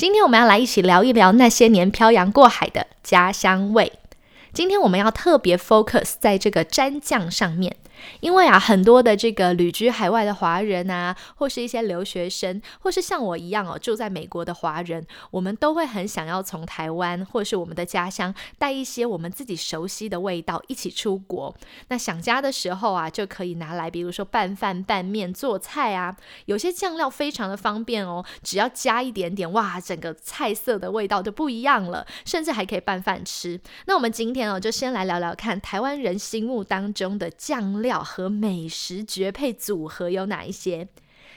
[0.00, 3.99] 今天我们要来一起聊一聊那些年漂洋过海的家乡味。
[4.52, 7.76] 今天我们要特别 focus 在这个蘸酱上面。
[8.20, 21.54] 因为啊，很多的这个旅居海外的华人啊，或是一些留学生，或是像我一样哦住在美国的华人，我们都会很想要从台湾或是我们的家乡带一些我们自己熟悉的味道一起出国。
[21.88, 26.16] 那想家的时候啊，就可以拿来，比如说拌饭、拌面、做菜啊。
[26.46, 33.60] 有些酱料非常的方便哦，只要加一点点，哇，整个菜色的味道就不一样了，甚至还可以拌饭吃。
[33.84, 38.02] 那我们今天今天哦，就先来聊聊看台湾人心目当中的酱料。
[38.02, 40.88] 和美食绝配组合有哪一些？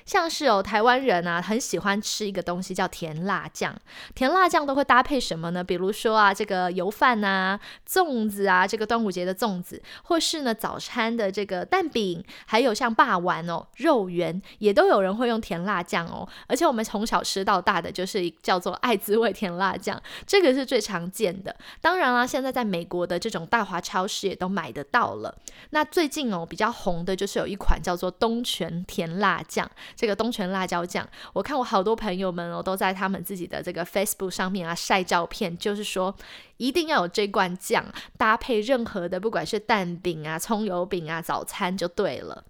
[0.05, 3.75] 像是哦，台湾人啊，很喜欢吃一个东西叫甜辣酱。
[4.13, 5.63] 甜辣酱都会搭配什么呢？
[5.63, 16.27] 比如说啊，这个油饭呐、粽子啊，这个端午节的粽子，或是呢早餐的这个蛋饼，还有像霸丸哦、肉圆，也都有人会用甜辣酱哦。
[16.47, 21.55] 而且我们从小吃到大的就是叫做爱滋味甜辣酱，这个是最常见的。
[21.79, 25.33] 当然啦，现在在美国的这种大华超市也都买得到了。
[25.69, 29.69] 那最近哦比较红的就是有一款叫做东泉甜辣酱。
[29.95, 36.15] 这个东泉辣椒酱，我看我好多朋友们哦，都在他们自己的这个 Facebook 上面啊晒照片，就是说
[36.57, 37.85] 一定要有这罐酱
[38.17, 42.43] 搭配任何的，不管是蛋饼啊、葱油饼啊、早餐就对了。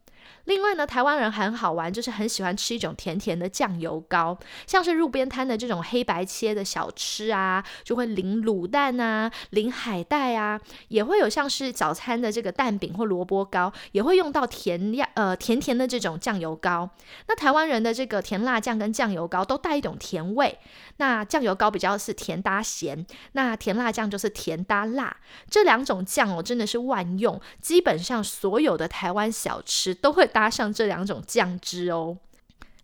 [0.46, 16.90] 另外呢，台湾人很好玩，就是很喜欢吃一种甜甜的酱油膏，像是路边摊的这种黑白切的小吃啊，就会淋卤蛋啊，淋海带啊，也会有像是早餐的这个蛋饼或萝卜糕，也会用到甜呀呃甜甜的这种酱油膏。
[17.28, 20.60] 那台湾人的这个甜辣酱跟酱油膏都带一种甜味，
[20.98, 25.16] 那酱油膏比较是甜搭咸，那甜辣酱就是甜搭辣。
[25.50, 30.30] 这两种酱哦真的是万用，基本上所有的台湾小吃都会。
[30.34, 32.18] 搭上这两种酱汁哦，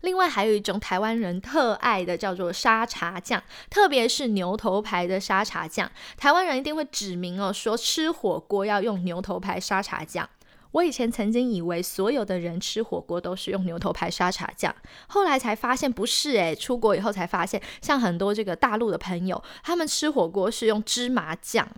[0.02, 10.26] 另外还有一种台湾人特爱的叫做沙茶酱，特别是牛头牌的沙茶酱，台湾人一定会指明哦，说吃火锅要用牛头牌沙茶酱。
[10.70, 14.72] 我以前曾经以为所有的人吃火锅都是用牛头牌沙茶酱，
[15.08, 21.68] 后来才发现不是诶，出国以后才发现，像很多这个大陆的朋友，他们吃火锅是用芝麻酱，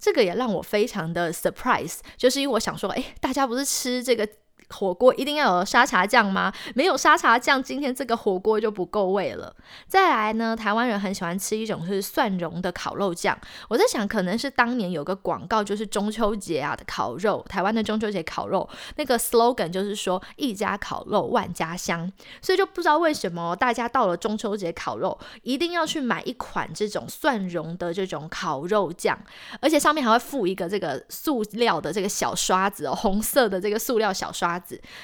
[0.00, 4.28] 这个也让我非常的 surprise，就是因为我想说，诶，大家不是吃这个。
[4.72, 6.52] 火锅一定要有沙茶酱吗？
[6.74, 9.54] 没有沙茶酱，今天这个火锅就不够味了。
[9.86, 13.36] 再来呢，台湾人很喜欢吃一种是蒜蓉的烤肉酱。
[13.68, 22.10] 我在想，可能是当年有个广告，就是中秋节啊的烤肉，台湾的中秋节烤肉那个 slogan 就是说一家烤肉万家香，
[22.40, 29.18] 所以就不知道为什么大家到了中秋节烤肉，一定要去买一款这种蒜蓉的这种烤肉酱，
[29.60, 34.59] 而且上面还会附一个这个塑料的这个小刷子哦，红色的这个塑料小刷。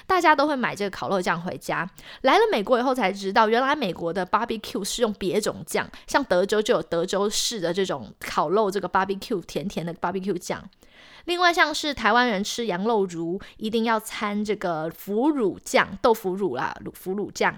[0.06, 1.88] 大家都会买这个烤肉酱回家。
[2.22, 10.62] 来了美国以后才知道，原来美国的 barbecue 是用别种酱，像德州就有德州式的这种烤肉这个 barbecue 甜甜的 barbecue 酱。
[11.26, 17.54] 另外，像是台湾人吃羊肉如，一定要掺这个腐乳酱、豆腐乳啦、腐乳酱。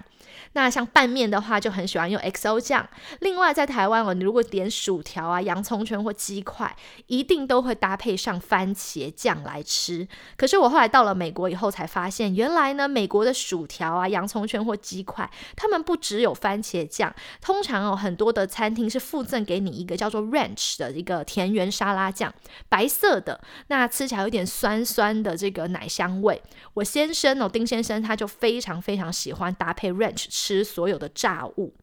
[0.53, 2.87] 那像拌面的话，就很喜欢用 XO 酱。
[3.19, 6.75] 另外，在台湾哦，你如果点薯条啊、洋葱圈或鸡块，
[7.07, 10.07] 一定都会搭配上番茄酱来吃。
[10.37, 22.33] 可是我后来到了美国以后才发现，原来呢，美国的薯条啊、洋葱圈或鸡块，他们不只有番茄酱，通常哦，很多的餐厅是附赠给你一个叫做 Ranch 的一个田园沙拉酱，
[22.69, 26.41] 白色的，那吃起来有点酸酸的这个奶香味。
[26.75, 30.27] 我先生哦，丁先生他就非常非常喜欢搭配 Ranch。
[30.29, 31.73] 吃所有的炸物，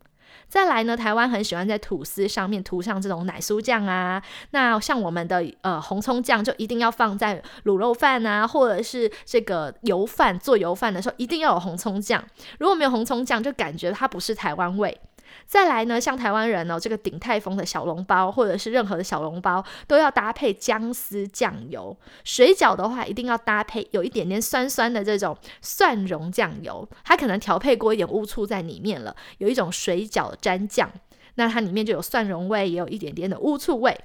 [0.49, 4.23] 再来呢，台湾很喜欢在吐司上面涂上这种奶酥酱啊。
[4.53, 12.25] 那像我们的呃红葱酱，就一定要放在卤肉饭啊，或者是这个油饭做油饭的时候，一定要有红葱酱。
[12.61, 14.99] 如果没有红葱酱，就感觉它不是台湾味。
[15.47, 21.97] 再来呢，像台湾人哦，这个鼎泰丰的小笼包或者是任何的小笼包，都要搭配姜丝酱油。
[22.25, 30.91] 水饺的话，一定要搭配有一点点酸酸的这种蒜蓉酱油，它可能调配过一点乌醋在里面了，有一种水饺蘸酱，
[31.37, 33.97] 那它里面就有蒜蓉味，也有一点点的乌醋味。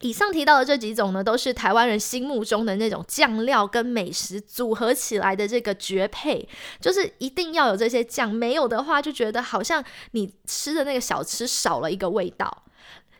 [0.00, 6.48] 以上提到的这几种呢，都是台湾人心目中的那种酱料跟美食组合起来的这个绝配，
[6.80, 9.82] 就是一定要有这些酱，没有的话就觉得好像
[10.12, 12.64] 你吃的那个小吃少了一个味道。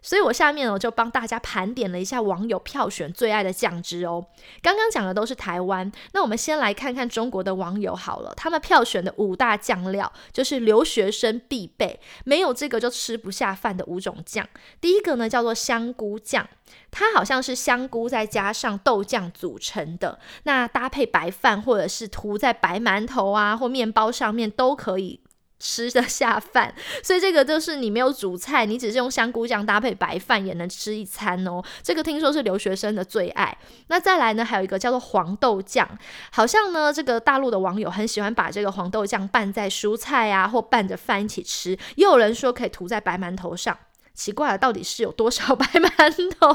[0.07, 4.25] 所以我下面我就帮大家盘点了一下网友票选最爱的酱汁哦。
[4.63, 8.33] 刚刚讲的都是台湾，那我们先来看看中国的网友好了。
[8.37, 14.49] 他们票选的五大酱料就是留学生必备，没有这个就吃不下饭的五种酱。
[14.81, 16.49] 第一个呢叫做香菇酱，
[16.93, 25.19] 它好像是香菇再加上豆酱组成的，那搭配白饭或者是涂在白馒头啊或面包上面都可以。
[25.59, 31.63] 吃得下饭，所以这个就是你没有煮菜，你只是用香菇酱搭配白饭也能吃一餐哦。
[31.83, 33.57] 这个听说是留学生的最爱。
[33.89, 35.89] 那再来呢，还有一个叫做黄豆酱，
[36.31, 41.71] 好像呢这个大陆的网友很喜欢把这个黄豆酱拌在蔬菜啊，或拌着饭一起吃。
[41.95, 43.77] 也有人说可以涂在白馒头上。
[44.17, 46.53] 奇怪了，到底是有多少 白馒头？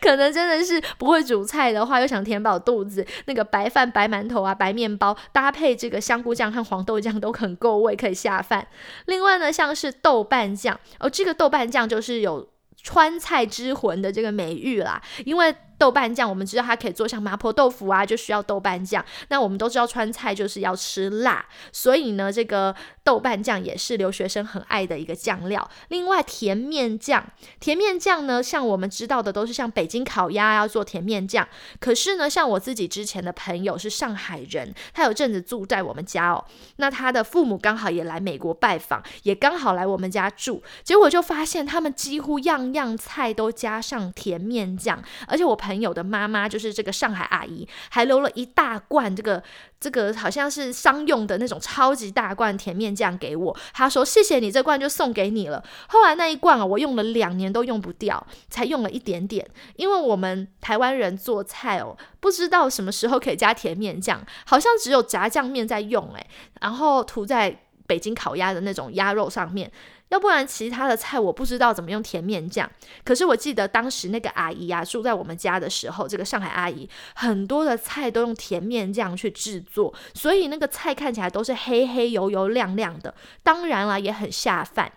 [0.00, 8.66] 可能真的是不会煮菜的话，又想填饱肚子，那个白饭、白馒头啊、白面包搭配这个香菇酱和黄豆酱都很够味，可以下饭。
[9.06, 12.48] 另外呢，像是豆瓣酱哦，这个豆瓣酱就是有
[12.82, 15.54] 川菜之魂的这个美誉啦，因为。
[15.80, 19.02] 豆瓣酱，我们知道它可以做像麻婆豆腐啊，就需要豆瓣酱。
[19.28, 25.66] 那我们都知道川菜就是要吃辣，所以呢，这个豆瓣酱也是留学生很爱的一个酱料。
[25.88, 27.24] 另外，甜面酱，
[27.58, 31.48] 甜面酱呢，像我们知道的都是像北京烤鸭要做甜面酱。
[31.78, 36.44] 可是呢，像我自己之前的朋友是上海人，他有阵子住在我们家哦。
[36.76, 49.40] 那他的父母刚好也来美国拜访，也刚好来我们家住，结果就发现他们几乎样样菜都加上甜面酱，而且我朋朋友的妈妈就是这个上海阿姨，还留了一大罐这个
[49.78, 53.56] 这个好像是商用的那种超级大罐甜面酱给我。
[53.72, 59.48] 她说：“谢谢你，这罐就送给你了。”后来那一罐啊，我用了两年都用不掉，才用了一点点。
[59.76, 66.26] 因为我们台湾人做菜哦，不知道什么时候可以加甜面酱，好像只有炸酱面在用诶，
[66.60, 69.70] 然后涂在北京烤鸭的那种鸭肉上面。
[70.10, 72.68] 要不然其他的菜我不知道怎么用甜面酱，
[73.04, 84.92] 可是我记得当时那个阿姨啊住在我们家的时候，这个上海阿姨很多的菜都用甜面酱去制作，所以那个菜看起来都是黑黑油油亮亮的，当然了也很下饭。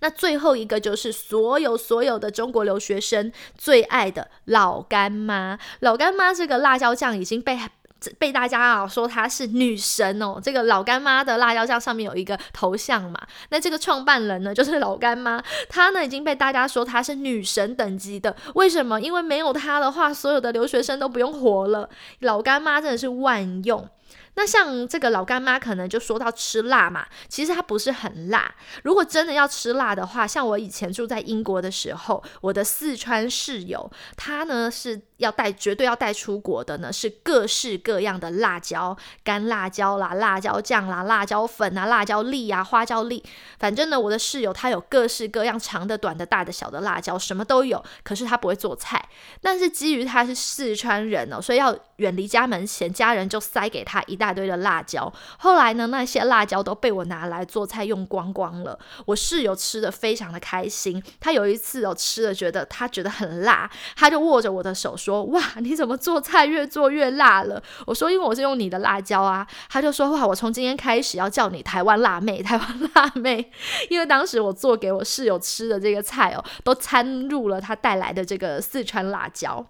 [0.00, 7.58] 那最后一个就是所有所有的中国留学生最爱的老干妈，老干妈这个辣椒酱已经被。
[8.18, 19.00] 被大家啊说她是女神哦，这个老干妈的辣椒酱上面有一个头像嘛，那这个创办人呢就是老干妈，她呢已经被大家说她是女神等级的，为什么？
[19.00, 21.88] 因为没有她的话，所有的留学生都不用活了，
[22.20, 23.88] 老干妈真的是万用。
[24.38, 28.54] 那像这个老干妈可能就说到吃辣嘛，其实它不是很辣。
[28.84, 43.24] 如果真的要吃辣的话，像我以前住在英国的时候，我的四川室友他呢是要带绝对要带出国的呢，是各式各样的辣椒，干辣椒啦、辣椒酱啦、辣椒粉啊、辣椒粒啊、花椒粒，
[43.58, 47.84] 反正呢我的室友他有各式各样长的、短的、大的、小的辣椒，什么都有。
[48.04, 49.08] 可是他不会做菜，
[49.42, 54.27] 但是基于他是四川人哦，所以要远离家门前，家人就塞给他一大。
[54.28, 58.78] 大堆的辣椒，后来呢，那些辣椒都被我拿来做菜用光光了。
[59.06, 73.50] 我室友吃的非常的开心，他有一次哦吃了觉得他觉得很辣，他就握着我的手说：“哇，你怎么做菜越做越辣了？”我说：“因为我是用你的辣椒啊。”他就说：“哇，我从今天开始要叫你台湾辣妹， 台湾辣妹。”
[73.88, 79.64] 因为当时我做给我室友吃的这个菜哦，都掺入了他带来的这个四川辣椒。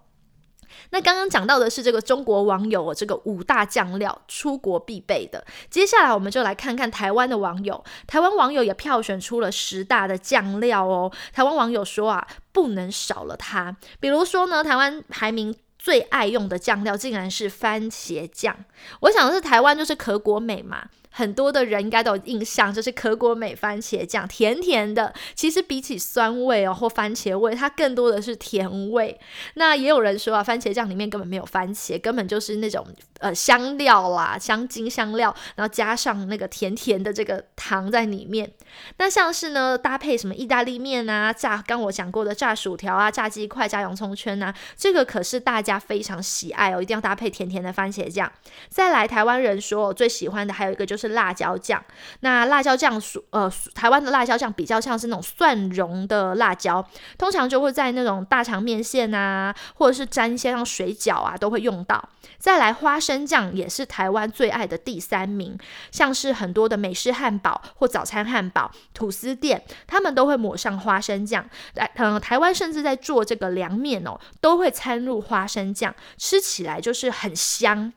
[0.90, 7.84] 那刚刚讲到的是这个中国网友这个五大酱料出国必备的，接下来我们就来看看台湾的网友。
[8.06, 11.10] 台湾网友也票选出了十大的酱料哦。
[11.32, 13.76] 台湾网友说啊，不能少了它。
[14.00, 18.56] 比如说呢，台湾排名最爱用的酱料竟然是番茄酱。
[19.00, 20.88] 我想是台湾就是可果美嘛。
[21.18, 25.12] 很多的人应该都有印象，就是可果美番茄酱，甜甜的。
[25.34, 29.18] 其实比起酸味哦或番茄味，它更多的是甜味。
[29.54, 32.86] 那也有人说啊，番茄酱里面根本没有番茄，根本就是那种
[33.18, 38.52] 呃香料啦、香精香料，然后加上那个甜甜的这个糖在里面。
[38.98, 48.30] 那像是呢搭配什么意大利面啊、炸刚我讲过的炸薯条啊、炸鸡块、炸洋葱圈啊，这个可是大家非常喜爱哦，一定要搭配甜甜的番茄酱。
[48.68, 51.07] 再来，台湾人说最喜欢的还有一个就是。
[51.08, 51.82] 辣椒酱，
[52.20, 56.84] 那辣椒酱属呃台湾的辣椒酱比较像是那种蒜蓉的辣椒，
[57.16, 62.08] 通常就会在那种大肠面线啊，或者是沾一些像水饺啊都会用到。
[62.38, 65.58] 再来花生酱也是台湾最爱的第三名，
[65.90, 71.48] 像是很多的美式汉堡或早餐汉堡、吐司店，他们都会抹上花生酱。
[71.74, 77.92] 来，嗯，台湾甚至在做这个凉面哦，都会掺入花生酱，吃起来就是很香。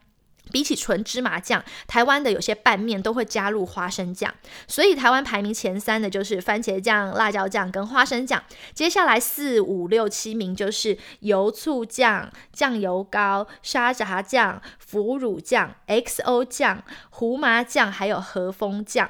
[0.52, 4.32] 比起纯芝麻酱，台湾的有些拌面都会加入花生酱，
[4.68, 8.44] 所以台湾排名前三的就是番茄酱、辣椒酱跟花生酱。
[8.74, 19.10] 接下来四五六七名就是油醋酱、酱油膏、沙茶酱、腐乳酱、XO 酱、胡麻酱，还有和风酱。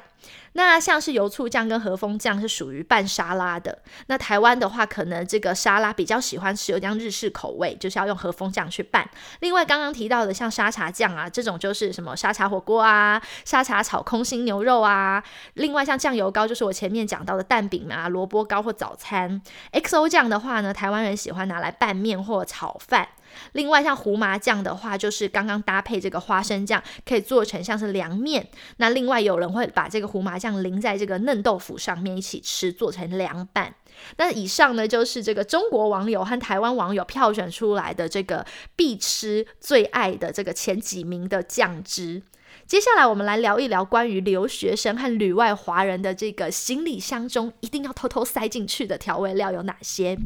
[0.54, 3.82] 那像是油醋酱跟和风酱是属于拌沙拉的。
[4.06, 9.08] 那台湾的话，可能这个沙拉比较喜欢吃有点日式口味，就是要用和风酱去拌。
[9.40, 15.22] 另外刚刚提到的像沙茶酱啊，这种就是什么沙茶火锅啊、沙茶炒空心牛肉啊。
[15.54, 19.40] 另外像酱油膏，就是我前面讲到的蛋饼啊、萝卜糕或早餐。
[19.72, 23.08] XO 酱的话呢，台湾人喜欢拿来拌面或炒饭。
[23.52, 28.48] 另外，像胡麻酱的话，就是刚刚搭配这个花生酱，可以做成像是凉面。
[28.78, 33.74] 那另外有人会把这个胡麻酱淋在这个嫩豆腐上面一起吃，做成凉拌。
[34.16, 42.22] 那以上呢，就是这个中国网友和台湾网友票选出来的这个必吃最爱的这个前几名的酱汁。
[42.66, 50.16] 接下来我们来聊一聊关于留学生和旅外华人的这个行李箱中一定要偷偷塞进去的调味料有哪些。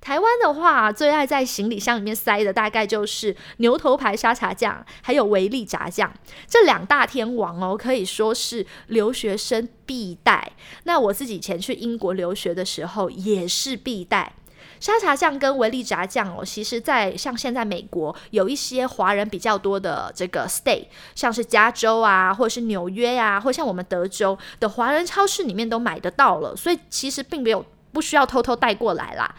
[0.00, 6.10] 台湾的话，最爱在行李箱里面塞的大概就是牛头牌沙茶酱，还有维力炸酱
[6.48, 10.52] 这两大天王哦，可以说是留学生必带。
[10.84, 14.32] 那我自己以前去英国留学的时候也是必带
[14.80, 16.42] 沙茶酱跟维力炸酱哦。
[16.42, 29.34] 其实，在像现在美国有一些华人比较多的这个 state，像是加州啊，或者是纽约呀，或像我们德州的华人超市里面都买得到了，所以其实并没有不需要偷偷带过来啦。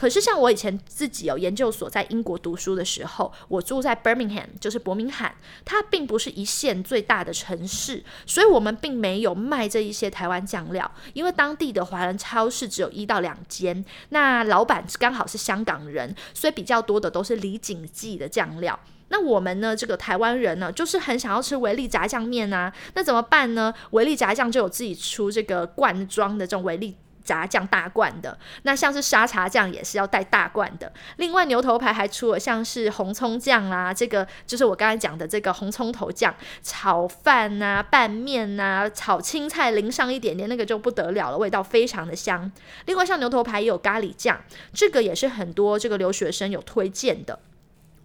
[0.00, 18.80] 可是像我以前自己有研究所在英国读书的时候，我住在 Birmingham，就是伯明翰，它并不是一线最大的城市，所以我们并没有卖这一些台湾酱料，因为当地的华人超市只有一到两间，那老板刚好是香港人，所以比较多的都是李锦记的酱料。
[19.08, 23.74] 那我们呢，这个台湾人呢，就是很想要吃维力炸酱面啊，那怎么办呢？
[23.90, 26.96] 维力炸酱就有自己出这个罐装的这种维力。
[27.30, 30.92] 炸酱大罐的，那像是沙茶酱也是要带大罐的。
[31.18, 42.50] 另外牛头牌还出了像是红葱酱啦，这个就是我刚才讲的这个红葱头酱，炒饭呐、拌面呐、炒青菜淋上一点点，那个就不得了了，味道非常的香。
[42.86, 44.40] 另外像牛头牌也有咖喱酱，
[44.74, 47.38] 这个也是很多这个留学生有推荐的。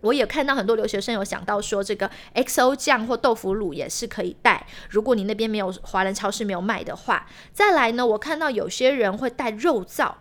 [0.06, 4.66] 我也看到很多留学生有想到说，这个 XO 酱或豆腐乳也是可以带。
[4.90, 10.14] 如果你那边没有华人超市没有卖的话，再来呢，我看到有些人会带肉燥。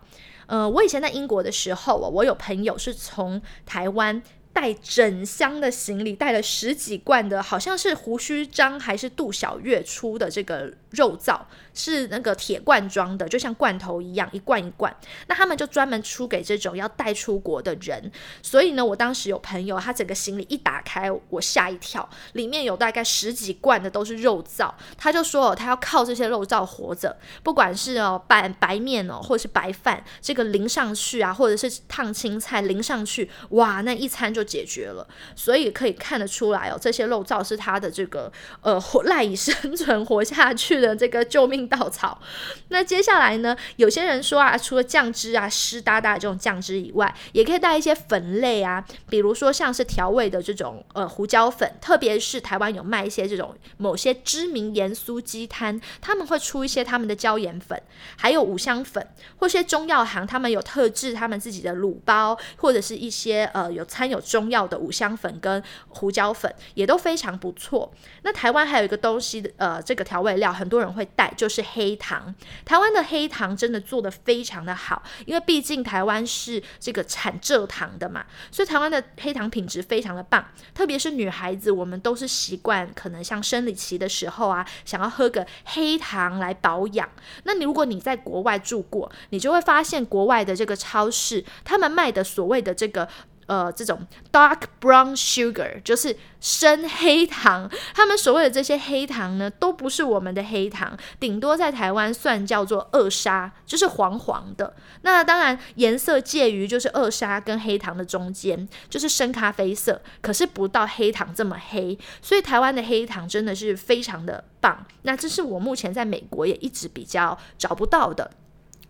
[0.47, 4.21] 呃，我以前在英国的时候，我有朋友是从台湾。
[4.55, 11.41] 带整箱的行李，带了十几罐的，好像是胡须章还是杜小月出的这个肉燥，
[11.73, 14.95] 是那个铁罐装的，就像罐头一样，一罐一罐。
[15.27, 18.09] 那他们就专门出给这种要带出国的人。
[18.41, 24.73] 所以呢，我当时有朋友，他整个行李一打开，我吓一跳，里面有大概十几罐的都是肉燥。
[24.97, 34.44] 他就说，他要靠这些肉燥活着，不管是哦白白面哦，或者是白饭，这个淋上去啊，或者是烫青菜淋上去，哇，那一餐就。
[34.45, 42.21] 解决了，所以可以看得出来哦，这些肉燥是他的这个呃赖以生存活下去的这个救命稻草。
[42.69, 57.81] 那接下来呢，有些人说啊，除了酱汁啊湿哒哒这种酱汁以外，也可以带一些粉类啊，比如说像是调味的这种呃胡椒粉，特别是台湾有卖一些这种某些知名盐酥鸡摊，他们会出一些他们的椒盐粉，
[58.17, 64.21] 还有五香粉，或些中药行他们有特制他们自己的卤包，或者是一些呃有餐有。
[64.35, 67.89] 中药的五香粉跟胡椒粉也都非常不错。
[68.23, 72.35] 那台湾还有一个东西，呃，这个调味料很多人会带，就是黑糖。
[72.65, 80.45] 台湾的黑糖真的做的非常的好，因为毕竟台湾是这个产蔗糖的嘛，所以台湾的黑糖品质非常的棒。
[80.73, 87.07] 特别是女孩子，我们都是习惯可能像生理期的时候啊，想要喝个黑糖来保养。
[87.45, 93.07] 那你如果你在国外住过，你就会发现国外的这个超市，他们卖的所谓的这个。
[93.47, 104.73] 呃，这种 dark brown sugar 就是深黑糖，他们所谓的这些黑糖呢，都不是我们的黑糖，顶多在台湾算叫做二砂，就是黄黄的。
[105.03, 111.97] 那当然颜色介于就是二砂跟黑糖的中间，就是深咖啡色，可是不到黑糖这么黑。
[112.23, 114.85] 所以台湾的黑糖真的是非常的棒。
[115.03, 118.31] 那这是我目前在美国也一直比较找不到的。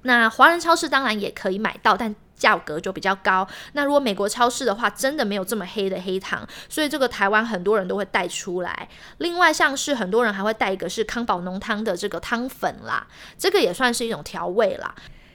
[0.03, 2.15] 那华人超市当然也可以买到，但。
[2.35, 3.47] 价格就比较高。
[3.73, 8.87] 那如果美国超市的话，真的没有这么黑的黑糖，所以这个台湾很多人都会带出来。
[9.19, 14.93] 另外，像是很多人还会带一个是康宝浓汤的这个汤粉啦，这个也算是一种调味啦。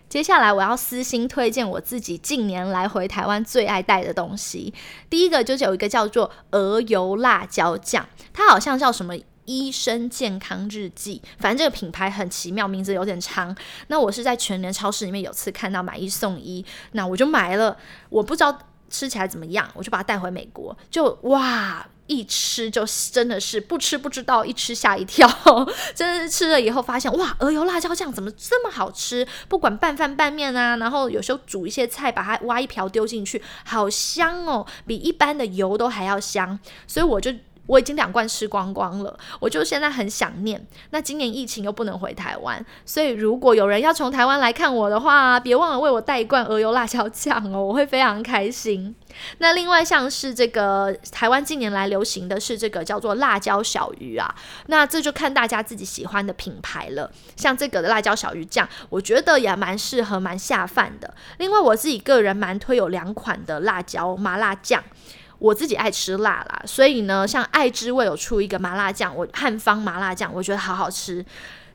[0.09, 4.75] 接下来我要私心推荐我自己近年来回台湾最爱带的东西。
[5.09, 13.57] 第一个就是有一个叫做鹅油辣椒酱，它好像叫什么“医生健康日记”，反正这个品牌很奇妙，名字有点长。
[13.89, 17.77] 那我是在全联超市里面有次看到买一送一，那我就买了。
[18.09, 18.57] 我不知道
[18.89, 21.87] 吃起来怎么样，我就把它带回美国，就哇！
[22.07, 25.29] 一吃就真的是不吃不知道，一吃吓一跳。
[25.95, 29.25] 真的是吃了以后发现，哇，鹅油辣椒酱怎么这么好吃？
[29.47, 36.59] 不管拌饭拌面啊，然后有时候煮一些菜，把它挖一瓢丢进去，好香哦，比一般的油都还要香。
[36.89, 37.33] 所以我就。
[37.71, 40.61] 我已经两罐吃光光了，我就现在很想念。
[40.91, 48.93] 那今年疫情又不能回台湾，所以如果有人要从台湾来看我的话，别忘了为我带一罐鹅油辣椒酱哦，我会非常开心。
[49.39, 54.35] 那另外像是这个台湾近年来流行的是这个叫做辣椒小鱼啊，
[54.67, 57.09] 那这就看大家自己喜欢的品牌了。
[57.37, 61.15] 像这个的辣椒小鱼酱，我觉得也蛮适合、蛮下饭的。
[61.39, 64.83] 另外我自己个人蛮推有两款的辣椒麻辣酱。
[65.41, 71.25] 我自己爱吃辣啦，所以呢，像爱之味有出一个麻辣酱，我汉方麻辣酱，我觉得好好吃。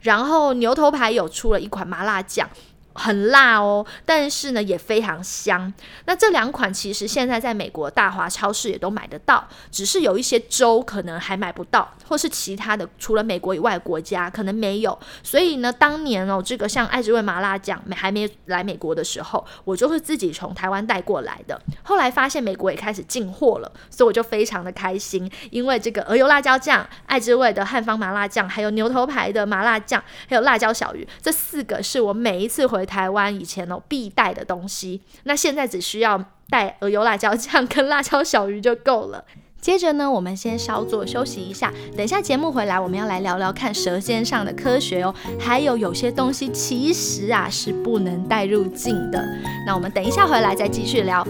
[0.02, 2.48] 然后牛头牌有出了一款麻辣酱。
[2.96, 5.72] 很辣哦，但是呢也非常香。
[6.06, 14.98] 那这两款其实现在在美国大华超市也都买得到，只是有一些州可能还买不到，或是其他的除了美国以外国家可能没有。
[15.22, 21.62] 所以呢，当年哦，这个像爱之味麻辣酱还没来美国的时候，我就是自己从台湾带过来的。
[21.84, 32.85] 后来发现美国也开始进货了，所以我就非常的开心，因为这个鹅油辣椒酱、爱之味的汉方麻辣酱，还有牛头牌的麻辣酱，还有辣椒小鱼，这四个是我每一次回。
[32.86, 39.26] 台湾以前哦必带的东西，那现在只需要带鹅油辣椒酱跟辣椒小鱼就够了。
[39.60, 49.26] 接着呢，我们先稍作休息一下，等一下节目回来，我们要来聊聊看舌尖上的科学哦，还有有些东西其实啊是不能带入境的。
[49.66, 51.26] 那我们等一下回来再继续聊。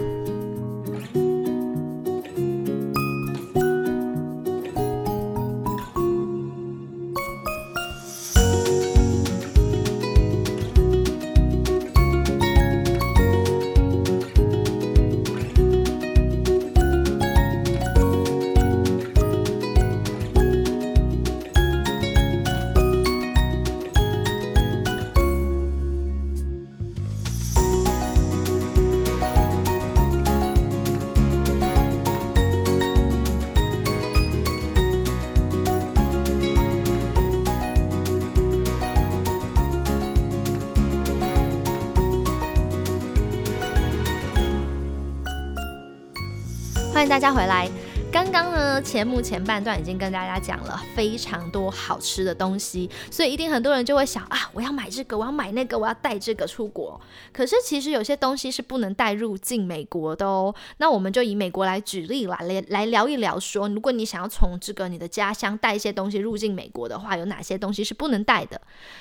[47.08, 47.68] 大家回来。
[48.10, 56.98] 刚刚前，目前半段已经跟大家讲了非常多好吃的东西，所以一定很多人就会想啊，我要买这个，我要买那个，我要带这个出国。
[57.32, 60.54] 可是其实有些东西是不能带入境美国的哦。
[60.78, 68.58] 那我们就以美国来举例啦，来来聊一聊，说如果你想要从这个你的家乡带一些东西入境美国的话，有哪些东西是不能带的？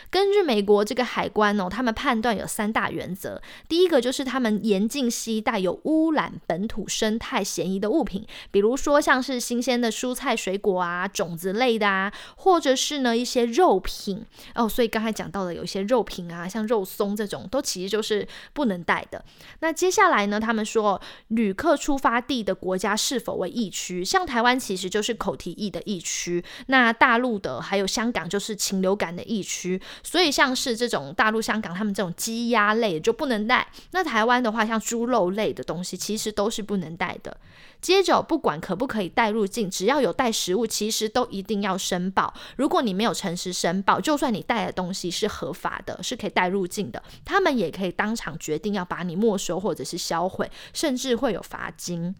[0.09, 3.41] 根据美国这个海关哦，他们判断有三大原则。
[3.69, 8.99] 第一个就是他们严禁携带有污染本土生态嫌疑的物品，比如说。
[9.05, 14.23] 像是新鲜的蔬菜、水果啊、种子类的啊，或者是呢一些肉品
[14.53, 14.69] 哦。
[14.69, 19.23] 所以刚才讲到的有一些肉品啊，像肉松这种，都其实就是不能带的。
[19.61, 24.05] 那接下来呢，他们说旅客出发地的国家是否为疫区？
[24.05, 29.81] 像台湾其实就是口蹄疫的疫区，那大陆的还有香港就是禽流感的疫区。
[30.03, 33.67] 所以像是这种大陆、香港他们这种鸡鸭类就不能带。
[33.91, 37.35] 那台湾的话，像猪肉类的东西，其实都是不能带的。
[37.85, 42.33] 接着，不管可不可以带入境，只要有带食物，其实都一定要申报。
[42.55, 52.15] 如果你没有诚实申报，就算你带的东西是合法的，是可以带入境的，他们也可以当场决定要把你没收或者是销毁，甚至会有罚金。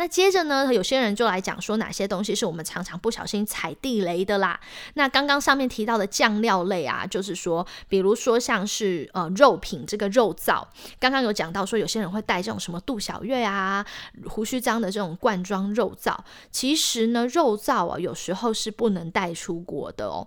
[0.00, 4.58] 那接着呢，有些人就来讲说哪些东西是我们常常不小心踩地雷的啦。
[4.94, 10.64] 那刚刚上面提到的酱料类啊，就是说，比如说像是呃肉品这个肉燥，
[10.98, 13.84] 刚刚有讲到说有些人会带这种什么杜小月啊、
[14.26, 16.16] 胡须章的这种罐装肉燥，
[16.50, 20.26] 其实呢，肉燥啊有时候是不能带出国的哦。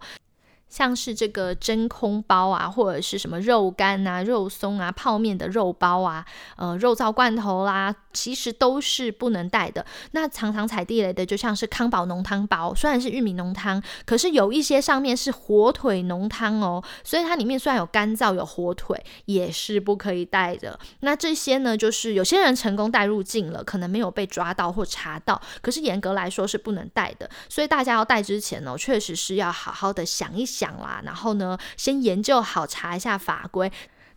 [0.74, 9.86] 像是这个真空包啊，或者是什么肉干啊、肉松啊、泡面的肉包啊，呃，肉燥罐头啦，其实都是不能带的。
[10.14, 20.80] 那常常踩地雷的，就像是康宝浓汤包，虽然是玉米浓汤，可是有一些上面是火腿浓汤哦，所以它里面虽然有干燥有火腿，也是不可以带的。
[21.02, 27.30] 那这些呢，就是有些人成功带入境了，可能没有被抓到或查到，可是严格来说是不能带的。
[27.48, 30.63] 所以大家要带之前呢，确实是要好好的想一想。
[30.64, 33.72] 讲啦，然后呢，先研究好查一下法规。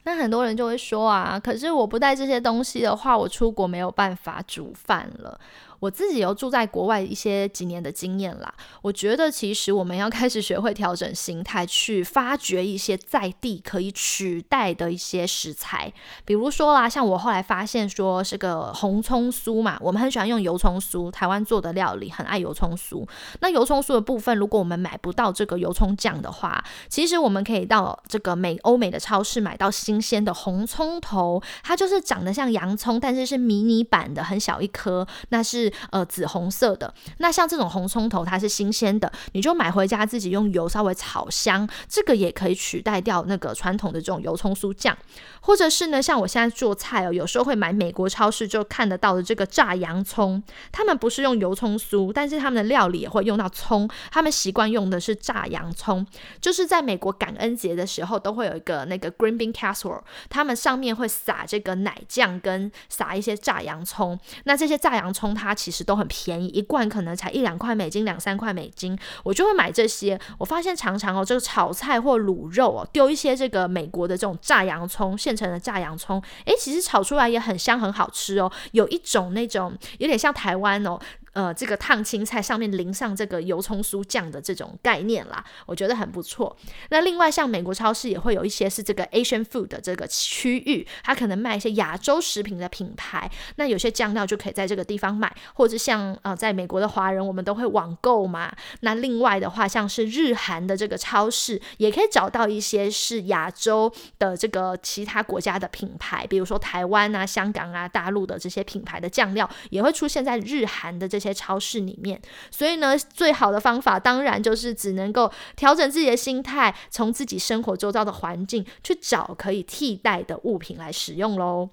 [0.04, 5.40] 那很多人就会说啊，可是我不带这些东西的话，我出国没有办法煮饭了。
[5.78, 15.92] 我自己有住在国外一些几年的经验啦，我觉得其实我们要开始学会调整心态，去发掘一些在地可以取代的一些食材，
[16.24, 23.06] 比如说啦，像我后来发现说是个红葱酥嘛，我们很喜欢用油葱酥，台湾做的料理很爱油葱酥。
[23.40, 35.65] 那油葱酥的部分，如果我们买不到这个油葱酱的话，其实我们可以到这个美欧美的超市买到新鲜的红葱头，它就是长得像洋葱，但是是迷你版的，很小一颗，那是。
[35.90, 36.92] 呃，紫红色的。
[37.18, 44.96] 那像这种红葱头，它是新鲜的，你就买回家自己用油稍微炒香，这个也可以取代掉那个传统的这种油葱酥酱，
[45.40, 56.06] 或者是呢，像我现在做菜哦，有时候会买美国超市就看得到的这个炸洋葱，他们不是用油葱酥，但是他们的料理也会用到葱，他们习惯用的是炸洋葱，
[56.40, 65.55] 就是在美国感恩节的时候都会有一个那个 green bean casserole，他们上面会撒这个奶酱跟撒一些炸洋葱，那这些炸洋葱它。
[65.56, 70.20] 其实都很便宜，一罐可能才一两块美金，两三块美金，我就会买这些。
[70.38, 78.52] 我发现常常哦，这个炒菜或卤肉哦，丢一些这个美国的这种炸洋葱，现成的炸洋葱，诶，其实炒出来也很香，很好吃哦。
[78.72, 80.98] 有一种那种有点像台湾哦。
[81.36, 86.56] 呃，这个烫青菜上面淋上这个油葱酥酱的这种概念啦，我觉得很不错。
[86.88, 93.30] 那另外像美国超市也会有一些是这个 Asian food 的这个区域，它可能卖一些亚洲食品的品牌。
[93.56, 98.50] 那有些酱料就可以在这个地方买，或者像呃，在美国的华人我们都会网购嘛。
[98.80, 111.25] 那另外的话，像是日韩的这个超市，也可以找到一些是亚洲的这个其他国家的品牌，比如说台湾啊、香港啊、大陆的这些品牌的酱料，也会出现在日韩的这些。
[111.26, 121.70] 些超市里面，所以呢，最好的方法当然就是只能够调整自己的心态，从自己生活周遭的环境去找可以替代的物品来使用喽。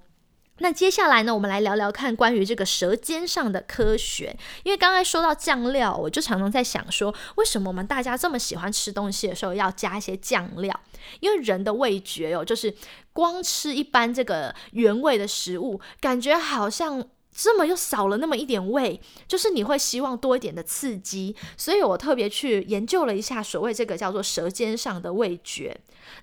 [0.60, 4.38] 那接下来呢，我们来聊聊看关于这个舌尖上的科学。
[4.64, 10.80] 因为刚才说到酱料，我就常常在想说，为什么我们大家这么喜欢吃东西的时候要加一些酱料？
[11.22, 12.74] 因为人的味觉哦，就是
[13.12, 17.04] 光吃一般这个原味的食物，感觉好像。
[17.34, 25.76] 这么又少了那么一点味，就是你会希望多一点的刺激，所以我特别去研究了一下所谓这个叫做舌尖上的味觉。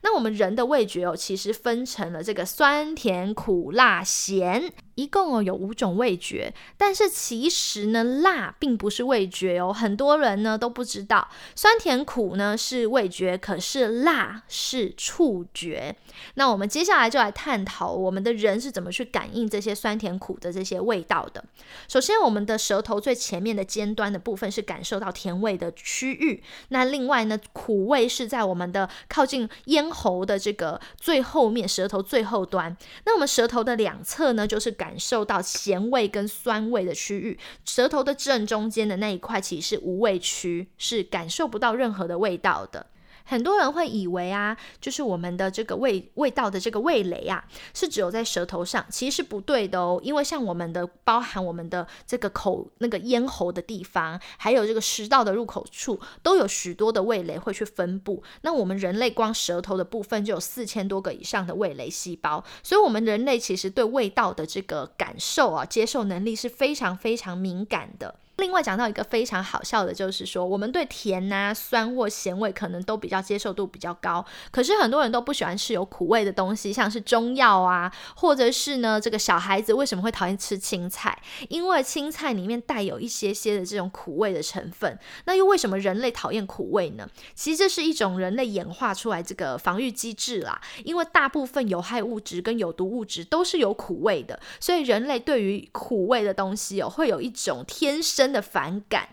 [0.02, 4.72] 那我们人的味觉哦，其实分成了这个酸甜苦辣咸。
[5.00, 9.72] 一共有五种味觉，但是其实呢，辣并不是味觉哦。
[9.72, 15.96] 很多人呢都不知道，酸甜苦呢是味觉，可是辣是触觉。
[16.34, 21.42] 那我们接下来就来探讨我们的人是怎么去感应这些酸甜苦的这些味道的。
[21.88, 26.42] 首先，我们的舌头最前面的尖端的部分是感受到甜味的区域。
[26.68, 32.76] 那另外呢，苦味是在我们的靠近咽喉的这个最后面，舌头最后端。
[33.06, 42.84] 那我们舌头的两侧呢，就是感感受到咸味跟酸味的区域，舌头的正中间的那一块其实是无味区，是感受不到任何的味道的。
[43.30, 50.00] 很多人会以为啊，就是我们的这个味味道的这个味蕾啊，是只有在舌头上，其实是不对的哦。
[50.02, 58.20] 因为像我们的包含我们的这个口那个咽喉的地方，还有这个食道的入口处，都有许多的味蕾会去分布。
[58.42, 68.16] 那我们人类光舌头的部分就有四千多个以上的味蕾细胞，所以我们人类其实对味道的这个感受啊，接受能力是非常非常敏感的。
[68.40, 81.20] 另外讲到一个非常好笑的，就是说我们对甜呐、酸或咸味可能都比较接受度比较高，可是很多人都不喜欢吃有苦味的东西，像是中药啊，或者是呢这个小孩子为什么会讨厌吃青菜？
[81.48, 84.98] 因为青菜里面带有一些些的这种苦味的成分。
[85.26, 87.06] 那又为什么人类讨厌苦味呢？
[87.34, 90.58] 其实这是一种人类演化出来这个防御机制啦。
[90.84, 98.29] 因为大部分有害物质跟有毒物质都是有苦味的，所以人类对于苦味的东西哦，会有一种天生。
[98.30, 99.08] 真的反感，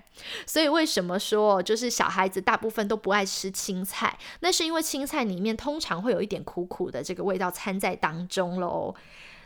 [0.45, 4.15] 所以为什么说就是小孩子大部分都不爱吃青菜？
[4.41, 8.93] 那是因为青菜里面通常会有一点苦苦的这个味道掺在当中喽。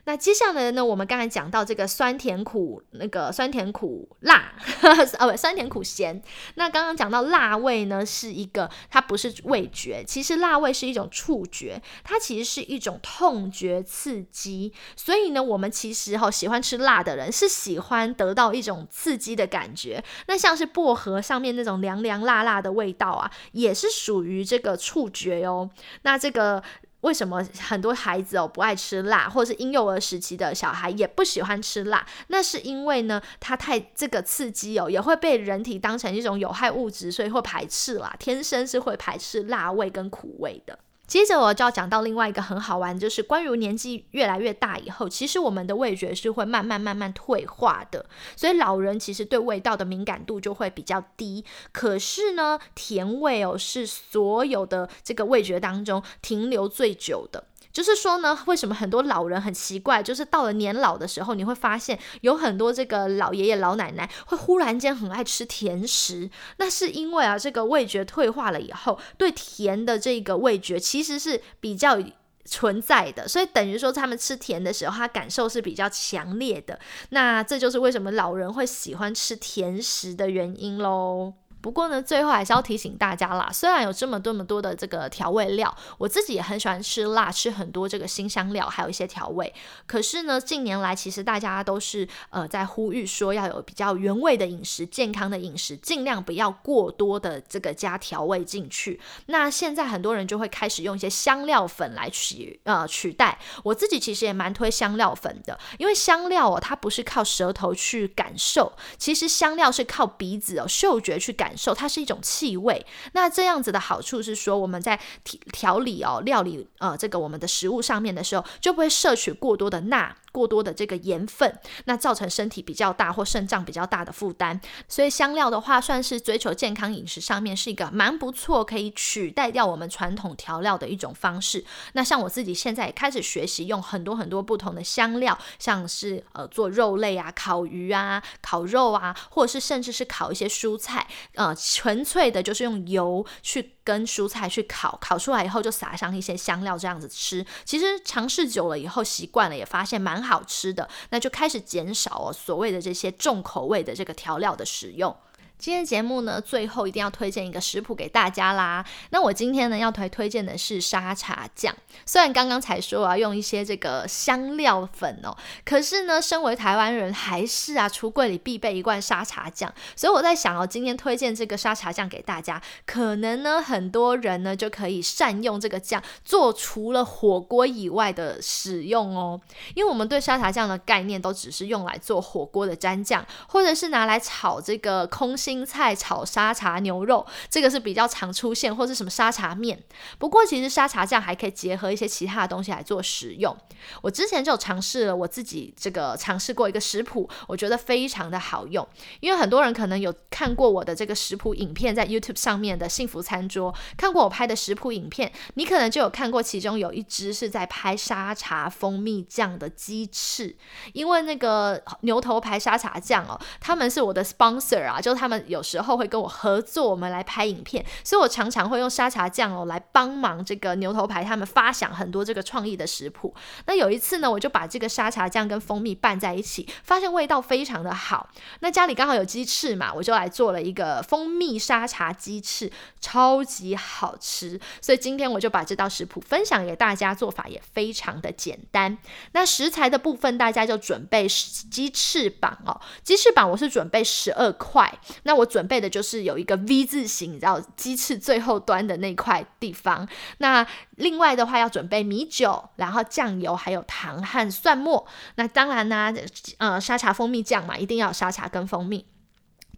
[0.05, 0.83] 那接下来呢？
[0.83, 4.53] 我们刚才讲到这个酸甜苦，那个酸甜苦辣，
[5.19, 6.21] 哦不，酸甜苦咸。
[6.55, 14.73] 那刚刚讲到辣味呢，是一个它不是味觉，其实辣味是一种触觉，它其实是一种痛觉刺激。
[14.95, 20.03] 所以呢，我们其实哈喜欢吃辣的人是喜欢得到一种刺激的感觉。
[20.27, 25.69] 那像是薄荷上面那种凉凉辣辣的味道啊，也是属于这个触觉哦。
[26.01, 26.63] 那这个。
[27.01, 32.05] 为什么很多孩子哦不爱吃辣，或者是婴幼儿时期的小孩也不喜欢吃辣？
[32.27, 38.15] 那是因为呢，它太这个刺激哦，也会被人体当成一种有害物质，所以会排斥啦。
[38.19, 40.79] 天生是会排斥辣味跟苦味的。
[41.11, 48.05] 接着我就要讲到另外一个很好玩，就是关于年纪越来越大以后，其实我们的味觉是会慢慢慢慢退化的，
[48.37, 51.43] 所以老人其实对味道的敏感度就会比较低。
[51.73, 57.43] 可是呢，甜味哦是所有的这个味觉当中停留最久的。
[57.71, 60.01] 就是说呢，为什么很多老人很奇怪？
[60.03, 66.29] 就是到了年老的时候，你会发现有很多这个老爷爷老奶奶会忽然间很爱吃甜食。
[66.57, 71.97] 那是因为啊，这个味觉退化了以后，对甜的这个味觉其实是比较
[72.43, 76.79] 存在的，所以等于说他们吃甜的时候，他感受是比较强烈的。
[77.09, 81.33] 那这就是为什么老人会喜欢吃甜食的原因喽。
[81.61, 89.53] 不过呢，最后还是要提醒大家啦，虽然有这么多么多的这个调味料，我自己也很喜欢吃辣，吃很多这个新香料，还有一些调味。
[89.85, 98.99] 可是呢，近年来其实大家都是呃在呼吁说要有比较原味的饮食、健康的饮食，尽量不要过多的这个加调味进去。
[99.27, 103.37] 那现在很多人就会开始用一些香料粉来取呃取代。
[103.63, 111.50] 我自己其实也蛮推香料粉的，因为香料哦，它不是靠舌头去感受，其实香料是靠鼻子哦嗅觉去感。
[111.51, 120.15] 感受它是一种气味，那这样子的好处是说，我们在调调理哦料理呃这个我们的食物上面的时候，就不会摄取过多的钠。
[120.31, 124.59] 过多的这个盐分，那造成身体比较大或肾脏比较大的负担。
[124.87, 131.63] 所以香料的话，算是追求健康饮食上面是一个蛮不错，可以取代掉我们传统调料的一种方式。
[131.93, 143.73] 那像我自己现在也开始学习用很多很多不同的香料，像是呃做肉类啊、烤鱼啊、烤肉啊，或者是甚至是烤一些蔬菜，呃，纯粹的就是用油去。
[143.83, 147.45] 跟蔬菜去烤，烤出来以后就撒上一些香料，这样子吃。
[147.65, 155.15] 其实尝试久了以后，习惯了也发现蛮好吃的，那就开始减少哦所谓的这些重口味的这个调料的使用。
[155.61, 158.83] 今天节目呢，最后一定要推荐一个食谱给大家啦。
[159.11, 161.71] 那我今天呢要推推荐的是沙茶酱。
[162.03, 169.71] 虽然刚刚才说我要用一些这个香料粉哦，可是呢，身为台湾人，还是啊，橱柜里必备一罐沙茶酱。
[169.95, 179.39] 所以我在想哦，今天推荐这个沙茶酱给大家，可能呢，很多人呢就可以善用这个酱做除了火锅以外的使用哦。
[179.75, 185.50] 因为我们对沙茶酱的概念都只是用来做火锅的蘸酱，或者是拿来炒这个空心。
[185.51, 189.77] 青菜炒沙茶牛肉，这个是比较常出现，或是什么沙茶面。
[190.17, 193.53] 不过其实沙茶酱还可以结合一些其他的东西来做食用。
[194.01, 198.87] 我之前就尝试了，我自己这个尝试过一个食谱，我觉得非常的好用。
[199.19, 210.55] 因为很多人可能有看过我的这个食谱影片，在 YouTube 上面的幸福餐桌，看过我拍的食谱影片，你可能就有看过其中有一只是在拍沙茶蜂蜜酱的鸡翅。
[210.93, 215.40] 因为那个牛头牌沙茶酱哦，他们是我的 sponsor 啊，就他们。
[215.47, 223.33] 有时候会跟我合作，我们来拍影片，所以我常常会用沙茶酱哦来帮忙这个牛头牌他们发想很多这个创意的食谱。
[223.65, 228.29] 那有一次呢，我就把这个沙茶酱跟蜂蜜拌在一起，发现味道非常的好。
[228.59, 234.59] 那家里刚好有鸡翅嘛，我就来做了一个蜂蜜沙茶鸡翅，超级好吃。
[234.81, 238.97] 所以今天我就把这道食谱分享给大家，做法也非常的简单。
[239.33, 244.91] 那食材的部分，大家就准备鸡翅膀哦，鸡翅膀我是准备十二块。
[245.23, 250.05] 那那我准备的就是有一个 V 字形，你知道鸡翅最后端的那块地方。
[250.39, 250.67] 那
[250.97, 255.07] 另外的话要准备米酒，然后酱油，还有糖和蒜末。
[255.35, 256.13] 那当然呢，
[256.57, 259.05] 呃，沙茶蜂蜜酱嘛，一定要有沙茶跟蜂蜜。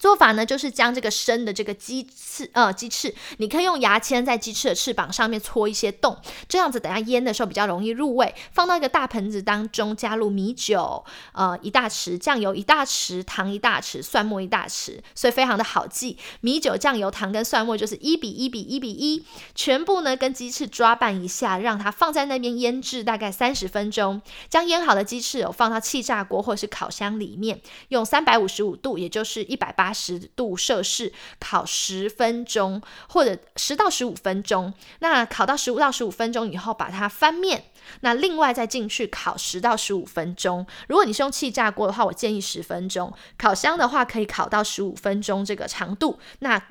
[0.04, 6.18] 做法呢，就是将这个生的这个鸡翅，呃，鸡翅，你可以用牙签在鸡翅的翅膀上面戳一些洞，
[6.50, 8.36] 这样子等下腌的时候比较容易入味。
[8.52, 16.18] 放到一个大盆子当中，加入米酒，呃，一大匙，酱油一大匙，糖一大匙，蒜末一大匙，所以非常的好记。
[16.42, 19.24] 米酒、酱油、糖跟蒜末就是一比一比一比一，
[19.56, 24.22] 全部呢跟鸡翅抓拌一下，让它放在那边腌制大概三十分钟。
[24.50, 29.93] 将腌好的鸡翅哦放到气炸锅或是烤箱里面，用三百五十五度，也就是一百八。
[29.94, 34.74] 十度摄氏烤十分钟，或者十到十五分钟。
[35.00, 37.66] 那烤到十五到十五分钟以后，把它翻面。
[38.00, 40.66] 那另外再进去烤十到十五分钟。
[40.88, 43.14] 如果你是用气炸锅的话，我建议十分钟。
[43.38, 46.18] 烤箱的话，可以烤到十五分钟这个长度。
[46.40, 46.62] 那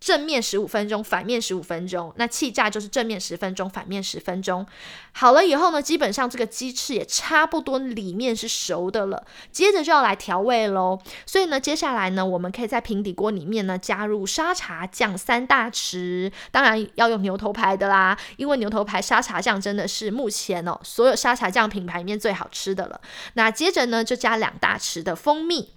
[0.00, 2.12] 正面十五分钟，反面十五分钟。
[2.16, 4.66] 那气炸就是正面十分钟，反面十分钟。
[5.12, 9.22] 好了以后呢，基本上这个鸡翅也差不多里面是熟的了。
[9.52, 10.98] 接着就要来调味喽。
[11.26, 23.00] 所以呢，接下来呢，我们可以在平底锅里面呢加入沙茶酱三大匙，当然要用牛头牌的啦，因为牛头牌沙茶酱真的是目前哦所有沙茶酱品牌里面最好吃的了。
[23.34, 25.74] 那接着呢，就加两大匙的蜂蜜。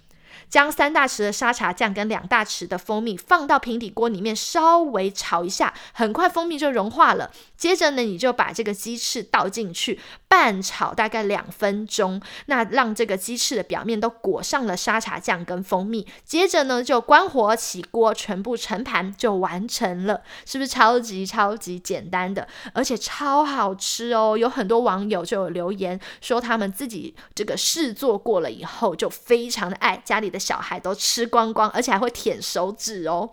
[0.54, 7.32] 将三大匙的沙茶酱跟两大匙的蜂蜜放到平底锅里面，稍微炒一下，很快蜂蜜就融化了。
[7.56, 16.06] 接着呢，你就把这个鸡翅倒进去，拌炒大概两分钟，那让这个鸡翅的表面都裹上了沙茶酱跟蜂蜜。
[16.24, 24.38] 接着呢，就关火起锅，全部盛盘就完成了，是不是超级超级简单的，而且超好吃哦？
[24.38, 33.30] 有很多网友就有留言说，他们自己这个试做过了以后，就非常的爱，家里的小孩都吃光光，而且还会舔手指哦。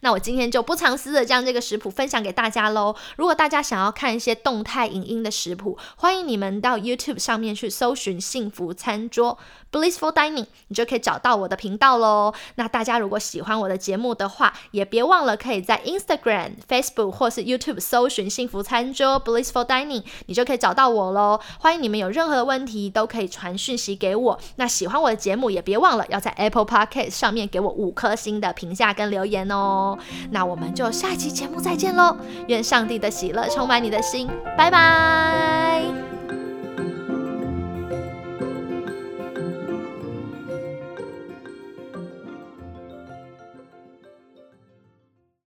[0.00, 2.94] 那我今天就不藏私的将这个食谱分享给大家喽。
[3.16, 9.38] 如果大家想要看一些动态影音的食谱，欢迎你们到 YouTube 上面去搜寻“幸福餐桌
[9.72, 12.34] ”（Blissful Dining），你就可以找到我的频道喽。
[12.56, 21.40] 那大家如果喜欢我的节目的话，也别忘了可以在 Instagram、Facebook 或是 YouTube 搜寻“幸福餐桌 ”（Blissful Dining），你就可以找到我喽。
[21.58, 24.38] 欢迎你们有任何的问题都可以传讯息给我。
[24.56, 29.63] 那喜欢我的节目也别忘了要在 Apple Podcast 上面给我五颗星的评价跟留言哦。
[29.64, 29.98] 哦
[30.30, 32.16] 那我们就下期节目再见喽！
[32.48, 36.13] 愿上帝的喜乐充满你的心，拜拜。